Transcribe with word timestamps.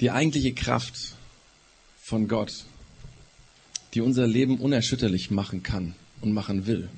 Die 0.00 0.10
eigentliche 0.10 0.54
Kraft 0.54 1.14
von 2.00 2.26
Gott, 2.26 2.64
die 3.94 4.00
unser 4.00 4.26
Leben 4.26 4.58
unerschütterlich 4.58 5.30
machen 5.30 5.62
kann 5.62 5.94
und 6.20 6.32
machen 6.32 6.66
will, 6.66 6.88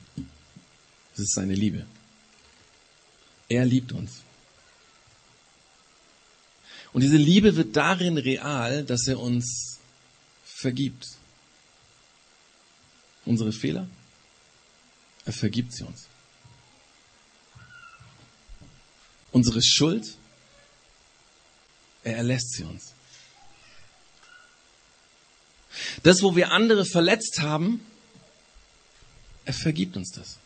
das 1.11 1.21
ist 1.21 1.35
seine 1.35 1.55
Liebe. 1.55 1.85
Er 3.49 3.65
liebt 3.65 3.93
uns. 3.93 4.23
Und 6.93 7.03
diese 7.03 7.17
Liebe 7.17 7.57
wird 7.57 7.77
darin 7.77 8.19
real, 8.19 8.85
dass 8.85 9.07
er 9.09 9.19
uns 9.19 9.79
vergibt. 10.45 11.09
Unsere 13.25 13.53
Fehler, 13.53 13.89
er 15.25 15.33
vergibt 15.33 15.73
sie 15.73 15.85
uns. 15.85 16.07
Unsere 19.33 19.63
Schuld, 19.63 20.17
er 22.05 22.17
erlässt 22.17 22.53
sie 22.53 22.65
uns. 22.65 22.93
Das, 26.03 26.23
wo 26.23 26.37
wir 26.37 26.53
andere 26.53 26.85
verletzt 26.85 27.41
haben, 27.41 27.81
er 29.45 29.55
vergibt 29.55 29.97
uns 29.97 30.11
das. 30.13 30.39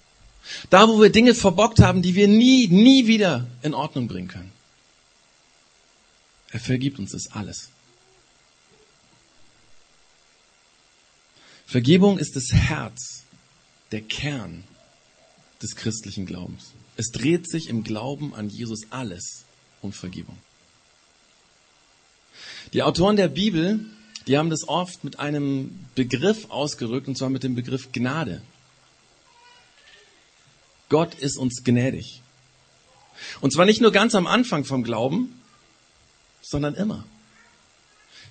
Da, 0.71 0.89
wo 0.89 1.01
wir 1.01 1.11
Dinge 1.11 1.35
verbockt 1.35 1.81
haben, 1.81 2.03
die 2.03 2.15
wir 2.15 2.29
nie, 2.29 2.69
nie 2.69 3.07
wieder 3.07 3.47
in 3.63 3.75
Ordnung 3.75 4.07
bringen 4.07 4.29
können. 4.29 4.53
Er 6.51 6.61
vergibt 6.61 6.99
uns 6.99 7.13
das 7.13 7.33
alles. 7.33 7.71
Vergebung 11.67 12.19
ist 12.19 12.37
das 12.37 12.53
Herz, 12.53 13.25
der 13.91 14.03
Kern 14.03 14.63
des 15.61 15.75
christlichen 15.75 16.27
Glaubens. 16.27 16.73
Es 16.97 17.11
dreht 17.11 17.51
sich 17.51 17.69
im 17.69 17.83
Glauben 17.83 18.35
an 18.35 18.49
Jesus 18.49 18.83
alles 18.91 19.45
um 19.83 19.93
Vergebung. 19.93 20.39
Die 22.73 22.83
Autoren 22.83 23.17
der 23.17 23.29
Bibel, 23.29 23.81
die 24.27 24.37
haben 24.37 24.51
das 24.51 24.69
oft 24.69 25.05
mit 25.05 25.19
einem 25.19 25.87
Begriff 25.95 26.51
ausgerückt, 26.51 27.09
und 27.09 27.17
zwar 27.17 27.31
mit 27.31 27.43
dem 27.43 27.55
Begriff 27.55 27.93
Gnade. 27.93 28.43
Gott 30.89 31.15
ist 31.15 31.39
uns 31.39 31.65
gnädig. 31.65 32.23
Und 33.41 33.53
zwar 33.53 33.65
nicht 33.65 33.81
nur 33.81 33.93
ganz 33.93 34.15
am 34.15 34.27
Anfang 34.27 34.65
vom 34.65 34.83
Glauben, 34.83 35.41
sondern 36.43 36.75
immer. 36.75 37.05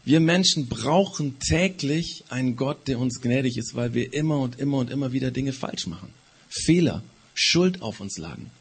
Wir 0.04 0.20
Menschen 0.20 0.68
brauchen 0.68 1.40
täglich 1.40 2.26
einen 2.30 2.56
Gott, 2.56 2.88
der 2.88 3.00
uns 3.00 3.22
gnädig 3.22 3.58
ist, 3.58 3.76
weil 3.76 3.94
wir 3.94 4.14
immer 4.14 4.40
und 4.40 4.60
immer 4.60 4.78
und 4.78 4.92
immer 4.92 5.12
wieder 5.12 5.32
Dinge 5.32 5.52
falsch 5.52 5.88
machen. 5.88 6.14
Fehler, 6.48 7.04
Schuld 7.34 7.82
auf 7.82 8.00
uns 8.00 8.18
laden. 8.18 8.52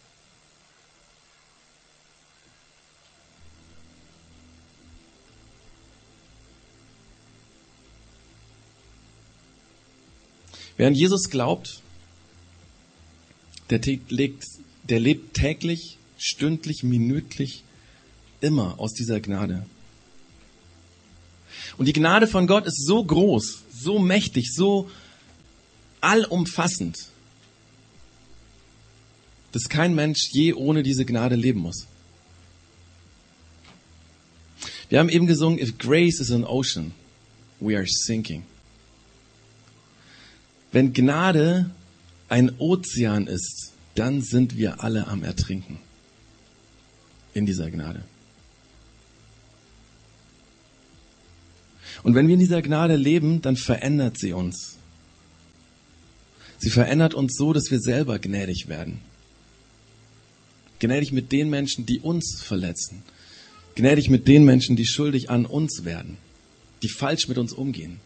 Wer 10.77 10.89
an 10.89 10.95
Jesus 10.95 11.31
glaubt, 11.31 11.81
der, 13.71 13.81
legt, 14.09 14.45
der 14.83 15.01
lebt 15.01 15.35
täglich, 15.35 15.99
stündlich, 16.19 16.83
minütlich, 16.83 17.63
immer 18.41 18.79
aus 18.79 18.93
dieser 18.93 19.21
Gnade. 19.21 19.65
Und 21.77 21.87
die 21.87 21.93
Gnade 21.93 22.27
von 22.27 22.47
Gott 22.47 22.67
ist 22.67 22.85
so 22.85 23.05
groß, 23.05 23.63
so 23.73 23.99
mächtig, 23.99 24.53
so 24.53 24.91
allumfassend, 26.01 27.09
dass 29.53 29.69
kein 29.69 29.95
Mensch 29.95 30.31
je 30.33 30.53
ohne 30.53 30.83
diese 30.83 31.05
Gnade 31.05 31.37
leben 31.37 31.61
muss. 31.61 31.87
Wir 34.89 34.99
haben 34.99 35.09
eben 35.09 35.27
gesungen, 35.27 35.59
if 35.59 35.79
grace 35.79 36.21
is 36.21 36.31
an 36.31 36.45
ocean, 36.45 36.93
we 37.61 37.77
are 37.77 37.87
sinking. 37.87 38.45
Wenn 40.75 40.93
Gnade 40.93 41.71
ein 42.29 42.59
Ozean 42.59 43.29
ist, 43.29 43.71
dann 43.95 44.23
sind 44.23 44.57
wir 44.57 44.83
alle 44.83 45.07
am 45.07 45.23
Ertrinken 45.23 45.79
in 47.33 47.47
dieser 47.47 47.71
Gnade. 47.71 48.03
Und 52.03 52.17
wenn 52.17 52.27
wir 52.27 52.35
in 52.35 52.41
dieser 52.41 52.61
Gnade 52.61 52.97
leben, 52.97 53.41
dann 53.41 53.55
verändert 53.57 54.19
sie 54.19 54.33
uns. 54.33 54.75
Sie 56.59 56.71
verändert 56.71 57.15
uns 57.15 57.37
so, 57.37 57.53
dass 57.53 57.71
wir 57.71 57.79
selber 57.79 58.19
gnädig 58.19 58.67
werden. 58.67 58.99
Gnädig 60.81 61.13
mit 61.13 61.31
den 61.31 61.51
Menschen, 61.51 61.87
die 61.87 62.01
uns 62.01 62.43
verletzen. 62.43 63.05
Gnädig 63.77 64.11
mit 64.11 64.27
den 64.27 64.45
Menschen, 64.45 64.75
die 64.75 64.87
schuldig 64.87 65.31
an 65.31 65.47
uns 65.47 65.85
werden, 65.85 66.17
die 66.83 66.89
falsch 66.89 67.29
mit 67.29 67.39
uns 67.39 67.53
umgehen. 67.53 68.01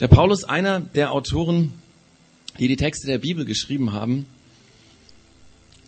Der 0.00 0.08
Paulus, 0.08 0.44
einer 0.44 0.80
der 0.80 1.12
Autoren, 1.12 1.74
die 2.58 2.68
die 2.68 2.76
Texte 2.76 3.06
der 3.06 3.18
Bibel 3.18 3.44
geschrieben 3.44 3.92
haben, 3.92 4.24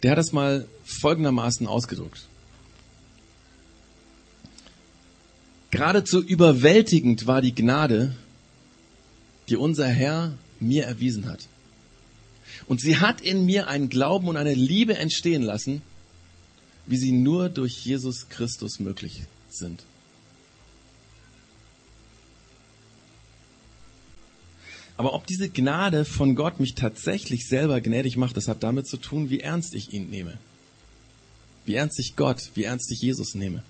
der 0.03 0.11
hat 0.11 0.19
es 0.19 0.33
mal 0.33 0.69
folgendermaßen 0.85 1.67
ausgedrückt. 1.67 2.29
Geradezu 5.71 6.23
überwältigend 6.23 7.27
war 7.27 7.41
die 7.41 7.55
Gnade, 7.55 8.15
die 9.49 9.57
unser 9.57 9.89
Herr 9.89 10.35
mir 10.61 10.85
erwiesen 10.85 11.27
hat. 11.27 11.49
Und 12.67 12.83
sie 12.83 12.99
hat 12.99 13.23
in 13.23 13.47
mir 13.47 13.69
einen 13.69 13.89
Glauben 13.89 14.29
und 14.29 14.37
eine 14.37 14.53
Liebe 14.53 14.99
entstehen 14.99 15.43
lassen, 15.43 15.81
wie 16.87 16.99
sie 16.99 17.13
nur 17.13 17.49
durch 17.49 17.85
Jesus 17.87 18.29
Christus 18.29 18.79
möglich 18.79 19.23
sind. 19.49 19.83
Aber 25.03 25.15
ob 25.15 25.27
diese 25.27 25.49
Gnade 25.49 26.05
von 26.05 26.37
Gott 26.37 26.61
mich 26.61 26.77
tatsächlich 26.77 27.49
selber 27.49 27.81
gnädig 27.81 28.17
macht, 28.17 28.37
das 28.37 28.47
hat 28.47 28.63
damit 28.63 28.87
zu 28.87 28.97
tun, 28.97 29.31
wie 29.31 29.41
ernst 29.41 29.75
ich 29.75 29.93
ihn 29.93 30.11
nehme. 30.11 30.39
Wie 31.65 31.75
ernst 31.75 31.99
ich 31.99 32.15
Gott, 32.15 32.53
wie 32.55 32.63
ernst 32.63 32.89
ich 32.93 33.01
Jesus 33.01 33.35
nehme. 33.35 33.65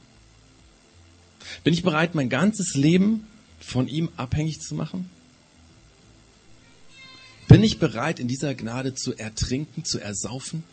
Bin 1.64 1.72
ich 1.72 1.82
bereit, 1.82 2.14
mein 2.14 2.28
ganzes 2.28 2.74
Leben 2.74 3.26
von 3.60 3.88
ihm 3.88 4.10
abhängig 4.18 4.60
zu 4.60 4.74
machen? 4.74 5.08
Bin 7.48 7.64
ich 7.64 7.78
bereit, 7.78 8.20
in 8.20 8.28
dieser 8.28 8.54
Gnade 8.54 8.94
zu 8.94 9.14
ertrinken, 9.14 9.86
zu 9.86 10.00
ersaufen? 10.00 10.64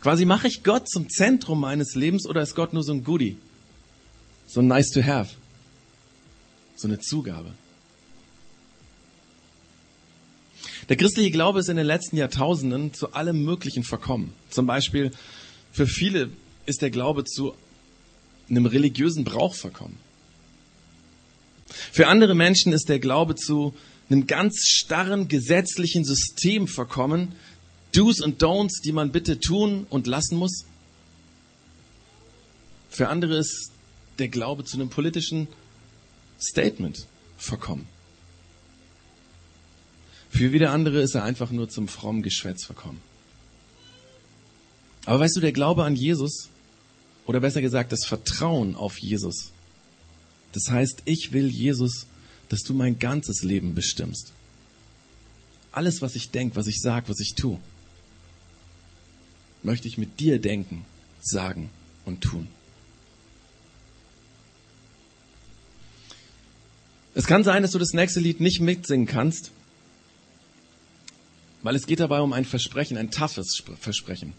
Quasi 0.00 0.24
mache 0.24 0.48
ich 0.48 0.62
Gott 0.62 0.88
zum 0.88 1.10
Zentrum 1.10 1.60
meines 1.60 1.94
Lebens 1.94 2.26
oder 2.26 2.40
ist 2.40 2.54
Gott 2.54 2.72
nur 2.72 2.82
so 2.82 2.94
ein 2.94 3.04
Goodie? 3.04 3.36
So 4.46 4.60
ein 4.60 4.68
nice 4.68 4.88
to 4.88 5.02
have? 5.02 5.34
So 6.76 6.88
eine 6.88 7.00
Zugabe? 7.00 7.52
Der 10.88 10.96
christliche 10.96 11.30
Glaube 11.30 11.60
ist 11.60 11.68
in 11.68 11.76
den 11.76 11.86
letzten 11.86 12.16
Jahrtausenden 12.16 12.94
zu 12.94 13.12
allem 13.12 13.44
Möglichen 13.44 13.82
verkommen. 13.82 14.32
Zum 14.50 14.66
Beispiel 14.66 15.10
für 15.72 15.86
viele 15.86 16.30
ist 16.66 16.82
der 16.82 16.90
Glaube 16.90 17.24
zu 17.24 17.54
einem 18.48 18.66
religiösen 18.66 19.24
Brauch 19.24 19.54
verkommen. 19.54 19.98
Für 21.66 22.06
andere 22.06 22.34
Menschen 22.34 22.72
ist 22.72 22.88
der 22.88 23.00
Glaube 23.00 23.34
zu 23.34 23.74
einem 24.08 24.26
ganz 24.26 24.66
starren 24.66 25.26
gesetzlichen 25.26 26.04
System 26.04 26.68
verkommen, 26.68 27.32
Do's 27.92 28.20
und 28.20 28.42
Don'ts, 28.42 28.82
die 28.84 28.92
man 28.92 29.10
bitte 29.10 29.40
tun 29.40 29.86
und 29.90 30.06
lassen 30.06 30.36
muss. 30.36 30.64
Für 32.90 33.08
andere 33.08 33.38
ist 33.38 33.72
der 34.18 34.28
Glaube 34.28 34.64
zu 34.64 34.76
einem 34.76 34.90
politischen 34.90 35.48
Statement 36.40 37.06
verkommen. 37.38 37.86
Für 40.30 40.52
wieder 40.52 40.70
andere 40.70 41.00
ist 41.00 41.14
er 41.14 41.24
einfach 41.24 41.50
nur 41.50 41.68
zum 41.68 41.88
frommen 41.88 42.22
Geschwätz 42.22 42.64
verkommen. 42.64 43.00
Aber 45.06 45.20
weißt 45.20 45.36
du, 45.36 45.40
der 45.40 45.52
Glaube 45.52 45.84
an 45.84 45.96
Jesus 45.96 46.48
oder 47.26 47.40
besser 47.40 47.62
gesagt, 47.62 47.92
das 47.92 48.04
Vertrauen 48.04 48.76
auf 48.76 48.98
Jesus. 48.98 49.52
Das 50.52 50.70
heißt, 50.70 51.02
ich 51.04 51.32
will 51.32 51.48
Jesus, 51.48 52.06
dass 52.48 52.62
du 52.62 52.74
mein 52.74 52.98
ganzes 52.98 53.42
Leben 53.42 53.74
bestimmst. 53.74 54.32
Alles, 55.72 56.02
was 56.02 56.16
ich 56.16 56.30
denke, 56.30 56.56
was 56.56 56.66
ich 56.66 56.80
sage, 56.80 57.08
was 57.08 57.20
ich 57.20 57.34
tue, 57.34 57.58
möchte 59.62 59.88
ich 59.88 59.98
mit 59.98 60.20
dir 60.20 60.40
denken, 60.40 60.84
sagen 61.20 61.70
und 62.04 62.22
tun. 62.22 62.48
Es 67.16 67.26
kann 67.26 67.44
sein, 67.44 67.62
dass 67.62 67.70
du 67.70 67.78
das 67.78 67.94
nächste 67.94 68.20
Lied 68.20 68.40
nicht 68.40 68.60
mitsingen 68.60 69.06
kannst, 69.06 69.50
weil 71.62 71.74
es 71.74 71.86
geht 71.86 72.00
dabei 72.00 72.20
um 72.20 72.34
ein 72.34 72.44
Versprechen, 72.44 72.98
ein 72.98 73.10
toughes 73.10 73.62
Versprechen. 73.80 74.34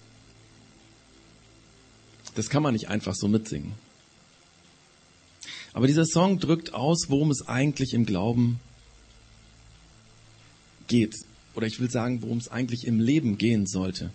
Das 2.35 2.51
kann 2.51 2.61
man 2.61 2.73
nicht 2.73 2.87
einfach 2.87 3.15
so 3.15 3.27
mitsingen. 3.27 3.73
Aber 5.73 5.87
dieser 5.87 6.05
Song 6.05 6.37
drückt 6.37 6.75
aus, 6.75 7.09
worum 7.09 7.31
es 7.31 7.47
eigentlich 7.47 7.95
im 7.95 8.05
Glauben 8.05 8.59
geht. 10.87 11.15
Oder 11.55 11.65
ich 11.65 11.79
will 11.79 11.89
sagen, 11.89 12.21
worum 12.21 12.37
es 12.37 12.47
eigentlich 12.47 12.85
im 12.85 12.99
Leben 12.99 13.39
gehen 13.39 13.65
sollte. 13.65 14.11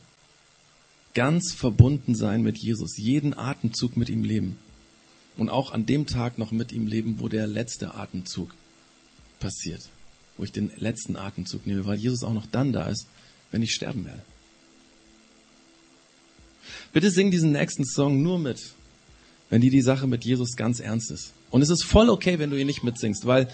ganz 1.14 1.53
verbunden 1.53 2.14
sein 2.14 2.43
mit 2.43 2.59
Jesus, 2.59 2.97
jeden 2.97 3.37
Atemzug 3.37 3.97
mit 3.97 4.09
ihm 4.09 4.23
leben. 4.23 4.56
Und 5.37 5.49
auch 5.49 5.73
an 5.73 5.87
dem 5.87 6.06
Tag 6.06 6.38
noch 6.38 6.52
mit 6.52 6.73
ihm 6.73 6.87
leben, 6.87 7.19
wo 7.19 7.29
der 7.29 7.46
letzte 7.46 7.94
Atemzug 7.94 8.55
passiert, 9.40 9.88
wo 10.37 10.44
ich 10.44 10.52
den 10.52 10.70
letzten 10.76 11.17
Atemzug 11.17 11.67
nehme, 11.67 11.87
weil 11.87 11.99
Jesus 11.99 12.23
auch 12.23 12.34
noch 12.34 12.46
dann 12.46 12.73
da 12.73 12.88
ist, 12.88 13.06
wenn 13.50 13.62
ich 13.62 13.73
sterben 13.73 14.05
werde. 14.05 14.23
Bitte 16.93 17.11
sing 17.11 17.31
diesen 17.31 17.52
nächsten 17.52 17.84
Song 17.84 18.23
nur 18.23 18.38
mit, 18.38 18.73
wenn 19.50 19.61
dir 19.61 19.70
die 19.70 19.82
Sache 19.82 20.06
mit 20.06 20.25
Jesus 20.25 20.56
ganz 20.56 20.81
ernst 20.81 21.11
ist. 21.11 21.32
Und 21.50 21.62
es 21.62 21.70
ist 21.70 21.85
voll 21.85 22.08
okay, 22.08 22.38
wenn 22.38 22.50
du 22.50 22.58
ihn 22.58 22.67
nicht 22.67 22.82
mitsingst, 22.82 23.26
weil 23.26 23.49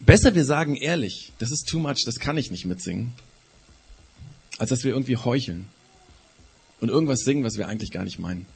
besser 0.00 0.34
wir 0.34 0.44
sagen 0.44 0.76
ehrlich, 0.76 1.32
das 1.38 1.50
ist 1.50 1.68
too 1.68 1.78
much, 1.78 2.04
das 2.04 2.18
kann 2.18 2.36
ich 2.36 2.50
nicht 2.50 2.64
mitsingen, 2.64 3.12
als 4.58 4.70
dass 4.70 4.84
wir 4.84 4.92
irgendwie 4.92 5.16
heucheln 5.16 5.66
und 6.80 6.88
irgendwas 6.88 7.20
singen, 7.20 7.44
was 7.44 7.56
wir 7.56 7.68
eigentlich 7.68 7.90
gar 7.90 8.04
nicht 8.04 8.18
meinen. 8.18 8.46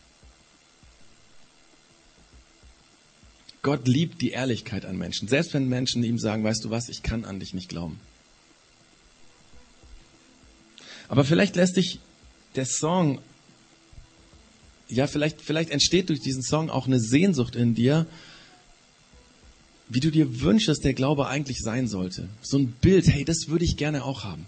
Gott 3.62 3.88
liebt 3.88 4.22
die 4.22 4.30
Ehrlichkeit 4.30 4.84
an 4.84 4.96
Menschen, 4.96 5.28
selbst 5.28 5.54
wenn 5.54 5.68
Menschen 5.68 6.04
ihm 6.04 6.18
sagen, 6.18 6.44
weißt 6.44 6.64
du 6.64 6.70
was, 6.70 6.88
ich 6.88 7.02
kann 7.02 7.24
an 7.24 7.40
dich 7.40 7.52
nicht 7.52 7.68
glauben. 7.68 7.98
Aber 11.08 11.24
vielleicht 11.24 11.56
lässt 11.56 11.76
dich 11.76 12.00
der 12.54 12.66
Song, 12.66 13.20
ja, 14.88 15.06
vielleicht, 15.06 15.40
vielleicht 15.40 15.70
entsteht 15.70 16.08
durch 16.08 16.20
diesen 16.20 16.42
Song 16.42 16.70
auch 16.70 16.86
eine 16.86 17.00
Sehnsucht 17.00 17.56
in 17.56 17.74
dir, 17.74 18.06
wie 19.88 20.00
du 20.00 20.10
dir 20.10 20.40
wünschst, 20.40 20.68
dass 20.68 20.80
der 20.80 20.94
Glaube 20.94 21.28
eigentlich 21.28 21.58
sein 21.60 21.86
sollte. 21.86 22.28
So 22.42 22.58
ein 22.58 22.72
Bild, 22.80 23.06
hey, 23.08 23.24
das 23.24 23.48
würde 23.48 23.64
ich 23.64 23.76
gerne 23.76 24.04
auch 24.04 24.24
haben. 24.24 24.46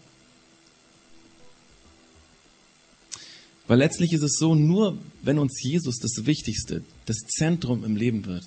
Weil 3.68 3.78
letztlich 3.78 4.12
ist 4.12 4.22
es 4.22 4.36
so, 4.38 4.54
nur 4.54 4.98
wenn 5.22 5.38
uns 5.38 5.62
Jesus 5.62 5.98
das 5.98 6.24
Wichtigste, 6.26 6.82
das 7.04 7.18
Zentrum 7.18 7.84
im 7.84 7.96
Leben 7.96 8.24
wird, 8.24 8.44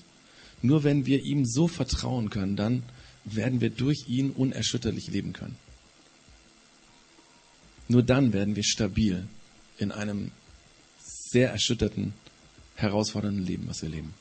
nur 0.62 0.84
wenn 0.84 1.06
wir 1.06 1.24
ihm 1.24 1.46
so 1.46 1.68
vertrauen 1.68 2.30
können, 2.30 2.56
dann 2.56 2.84
werden 3.24 3.62
wir 3.62 3.70
durch 3.70 4.08
ihn 4.08 4.32
unerschütterlich 4.32 5.08
leben 5.08 5.34
können. 5.34 5.58
Nur 7.88 8.04
dann 8.04 8.34
werden 8.34 8.56
wir 8.56 8.64
stabil 8.64 9.28
in 9.78 9.92
einem 9.92 10.32
sehr 11.00 11.52
erschütterten, 11.52 12.14
herausfordernden 12.76 13.46
Leben, 13.46 13.68
was 13.68 13.82
wir 13.82 13.90
leben. 13.90 14.14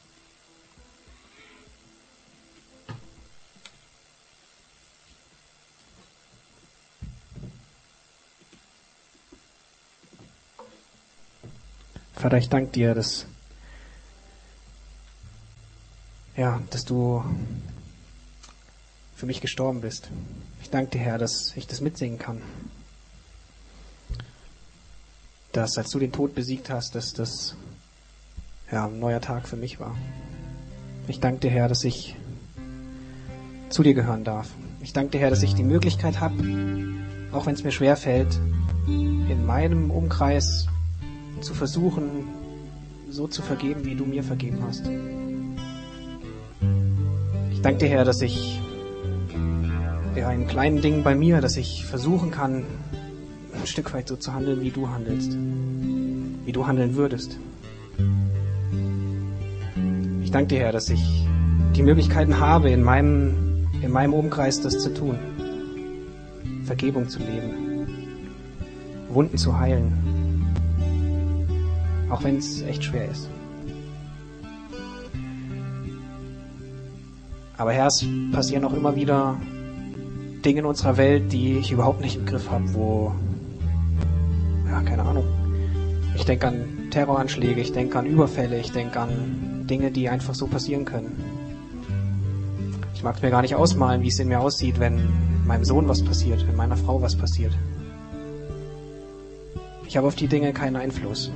Vater, 12.20 12.36
ich 12.36 12.50
danke 12.50 12.72
dir, 12.72 12.94
dass, 12.94 13.24
ja, 16.40 16.58
dass 16.70 16.86
du 16.86 17.22
für 19.14 19.26
mich 19.26 19.42
gestorben 19.42 19.82
bist. 19.82 20.08
Ich 20.62 20.70
danke 20.70 20.92
dir, 20.92 20.98
Herr, 21.00 21.18
dass 21.18 21.54
ich 21.54 21.66
das 21.66 21.82
mitsingen 21.82 22.18
kann. 22.18 22.40
Dass, 25.52 25.76
als 25.76 25.90
du 25.90 25.98
den 25.98 26.12
Tod 26.12 26.34
besiegt 26.34 26.70
hast, 26.70 26.94
dass 26.94 27.12
das 27.12 27.56
ja, 28.72 28.86
ein 28.86 28.98
neuer 28.98 29.20
Tag 29.20 29.48
für 29.48 29.56
mich 29.56 29.80
war. 29.80 29.94
Ich 31.08 31.20
danke 31.20 31.40
dir, 31.40 31.50
Herr, 31.50 31.68
dass 31.68 31.84
ich 31.84 32.16
zu 33.68 33.82
dir 33.82 33.92
gehören 33.92 34.24
darf. 34.24 34.48
Ich 34.80 34.94
danke 34.94 35.10
dir, 35.10 35.20
Herr, 35.20 35.30
dass 35.30 35.42
ich 35.42 35.54
die 35.54 35.62
Möglichkeit 35.62 36.20
habe, 36.20 36.42
auch 37.32 37.44
wenn 37.44 37.54
es 37.54 37.64
mir 37.64 37.72
schwer 37.72 37.98
fällt, 37.98 38.40
in 38.86 39.44
meinem 39.44 39.90
Umkreis 39.90 40.68
zu 41.42 41.52
versuchen, 41.52 42.28
so 43.10 43.28
zu 43.28 43.42
vergeben, 43.42 43.84
wie 43.84 43.94
du 43.94 44.06
mir 44.06 44.22
vergeben 44.22 44.62
hast. 44.66 44.86
Ich 47.60 47.62
danke 47.62 47.80
dir, 47.80 47.90
Herr, 47.90 48.04
dass 48.06 48.22
ich 48.22 48.58
ja, 50.16 50.32
in 50.32 50.46
kleinen 50.46 50.80
Dingen 50.80 51.02
bei 51.02 51.14
mir, 51.14 51.42
dass 51.42 51.58
ich 51.58 51.84
versuchen 51.84 52.30
kann, 52.30 52.64
ein 53.52 53.66
Stück 53.66 53.92
weit 53.92 54.08
so 54.08 54.16
zu 54.16 54.32
handeln, 54.32 54.62
wie 54.62 54.70
du 54.70 54.88
handelst, 54.88 55.36
wie 56.46 56.52
du 56.52 56.66
handeln 56.66 56.96
würdest. 56.96 57.36
Ich 60.22 60.30
danke 60.30 60.54
dir, 60.54 60.60
Herr, 60.60 60.72
dass 60.72 60.88
ich 60.88 61.28
die 61.76 61.82
Möglichkeiten 61.82 62.40
habe, 62.40 62.70
in 62.70 62.82
meinem, 62.82 63.68
in 63.82 63.90
meinem 63.90 64.14
Umkreis 64.14 64.62
das 64.62 64.78
zu 64.78 64.94
tun, 64.94 65.18
Vergebung 66.64 67.10
zu 67.10 67.18
leben, 67.18 67.86
Wunden 69.10 69.36
zu 69.36 69.58
heilen, 69.58 69.92
auch 72.08 72.24
wenn 72.24 72.38
es 72.38 72.62
echt 72.62 72.84
schwer 72.84 73.10
ist. 73.10 73.28
Aber 77.60 77.74
Herr, 77.74 77.88
es 77.88 78.02
passieren 78.32 78.64
auch 78.64 78.72
immer 78.72 78.96
wieder 78.96 79.38
Dinge 80.42 80.60
in 80.60 80.64
unserer 80.64 80.96
Welt, 80.96 81.30
die 81.30 81.58
ich 81.58 81.70
überhaupt 81.70 82.00
nicht 82.00 82.16
im 82.16 82.24
Griff 82.24 82.50
habe, 82.50 82.72
wo, 82.72 83.12
ja, 84.66 84.80
keine 84.80 85.02
Ahnung. 85.02 85.26
Ich 86.16 86.24
denke 86.24 86.48
an 86.48 86.88
Terroranschläge, 86.90 87.60
ich 87.60 87.72
denke 87.72 87.98
an 87.98 88.06
Überfälle, 88.06 88.58
ich 88.58 88.72
denke 88.72 88.98
an 88.98 89.66
Dinge, 89.68 89.90
die 89.90 90.08
einfach 90.08 90.34
so 90.34 90.46
passieren 90.46 90.86
können. 90.86 91.22
Ich 92.94 93.02
mag 93.02 93.16
es 93.16 93.22
mir 93.22 93.28
gar 93.28 93.42
nicht 93.42 93.54
ausmalen, 93.54 94.00
wie 94.00 94.08
es 94.08 94.18
in 94.18 94.28
mir 94.28 94.40
aussieht, 94.40 94.80
wenn 94.80 95.10
meinem 95.46 95.66
Sohn 95.66 95.86
was 95.86 96.02
passiert, 96.02 96.46
wenn 96.48 96.56
meiner 96.56 96.78
Frau 96.78 97.02
was 97.02 97.14
passiert. 97.14 97.52
Ich 99.86 99.98
habe 99.98 100.06
auf 100.06 100.14
die 100.14 100.28
Dinge 100.28 100.54
keinen 100.54 100.76
Einfluss. 100.76 101.30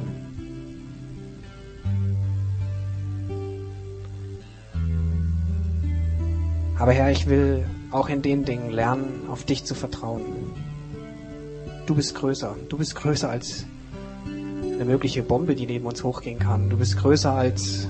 Aber 6.85 6.93
Herr, 6.93 7.11
ich 7.11 7.27
will 7.31 7.65
auch 7.91 8.11
in 8.11 8.21
den 8.21 8.45
Dingen 8.45 8.69
lernen, 8.71 9.23
auf 9.31 9.45
dich 9.45 9.65
zu 9.65 9.75
vertrauen. 9.75 10.21
Du 11.87 11.95
bist 11.95 12.15
größer. 12.15 12.57
Du 12.69 12.77
bist 12.77 12.95
größer 12.95 13.31
als 13.31 13.65
eine 14.27 14.85
mögliche 14.85 15.23
Bombe, 15.23 15.55
die 15.55 15.65
neben 15.65 15.87
uns 15.87 16.05
hochgehen 16.05 16.39
kann. 16.39 16.69
Du 16.69 16.77
bist 16.77 16.99
größer 16.99 17.33
als 17.33 17.89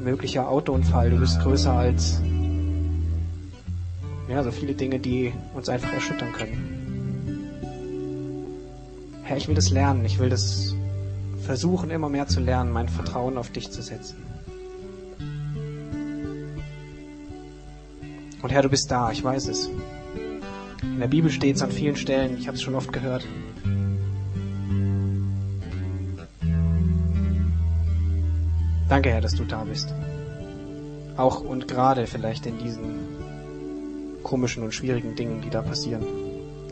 möglicher 0.00 0.48
Autounfall. 0.48 1.10
Du 1.10 1.20
bist 1.20 1.38
größer 1.38 1.72
als 1.72 2.20
ja, 4.28 4.42
so 4.42 4.50
viele 4.50 4.74
Dinge, 4.74 4.98
die 4.98 5.32
uns 5.54 5.68
einfach 5.68 5.92
erschüttern 5.92 6.32
können. 6.32 7.46
Herr, 9.22 9.36
ich 9.36 9.46
will 9.46 9.54
das 9.54 9.70
lernen. 9.70 10.04
Ich 10.04 10.18
will 10.18 10.30
das 10.30 10.74
versuchen, 11.42 11.90
immer 11.90 12.08
mehr 12.08 12.26
zu 12.26 12.40
lernen, 12.40 12.72
mein 12.72 12.88
Vertrauen 12.88 13.38
auf 13.38 13.50
dich 13.50 13.70
zu 13.70 13.82
setzen. 13.82 14.16
Und 18.42 18.50
Herr, 18.50 18.62
du 18.62 18.68
bist 18.68 18.90
da, 18.90 19.10
ich 19.10 19.22
weiß 19.24 19.48
es. 19.48 19.70
In 20.82 21.00
der 21.00 21.08
Bibel 21.08 21.30
steht 21.30 21.56
es 21.56 21.62
an 21.62 21.70
vielen 21.70 21.96
Stellen, 21.96 22.36
ich 22.38 22.46
habe 22.46 22.56
es 22.56 22.62
schon 22.62 22.74
oft 22.74 22.92
gehört. 22.92 23.26
Danke, 28.88 29.10
Herr, 29.10 29.20
dass 29.20 29.34
du 29.34 29.44
da 29.44 29.64
bist. 29.64 29.92
Auch 31.16 31.40
und 31.40 31.66
gerade 31.66 32.06
vielleicht 32.06 32.46
in 32.46 32.58
diesen 32.58 33.06
komischen 34.22 34.62
und 34.62 34.72
schwierigen 34.72 35.16
Dingen, 35.16 35.40
die 35.40 35.50
da 35.50 35.62
passieren, 35.62 36.04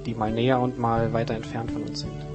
die 0.05 0.15
mal 0.15 0.33
näher 0.33 0.61
und 0.61 0.79
mal 0.79 1.13
weiter 1.13 1.35
entfernt 1.35 1.71
von 1.71 1.83
uns 1.83 2.01
sind. 2.01 2.34